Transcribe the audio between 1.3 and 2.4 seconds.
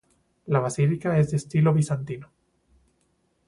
estilo bizantino.